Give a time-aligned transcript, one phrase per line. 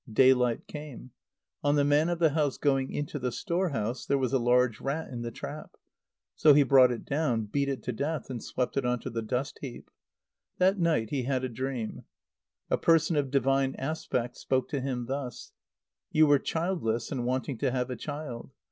[0.11, 1.11] Daylight came.
[1.63, 4.81] On the man of the house going into the store house, there was a large
[4.81, 5.77] rat in the trap.
[6.35, 9.21] So he brought it down, beat it to death, and swept it on to the
[9.21, 9.91] dust heap.
[10.57, 12.05] That night he had a dream.
[12.71, 15.51] A person of divine aspect spoke to him thus;
[16.11, 18.49] "You were childless, and wanting to have a child.